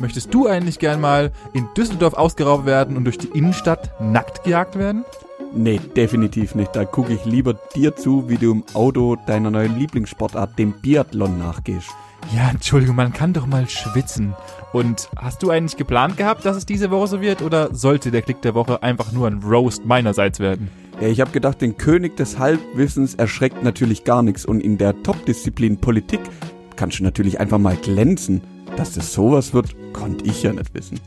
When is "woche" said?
16.90-17.06, 18.54-18.82